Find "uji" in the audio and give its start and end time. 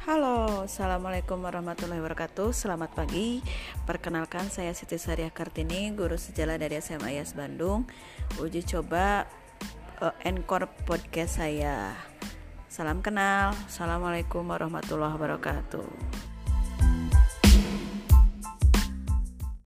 8.40-8.64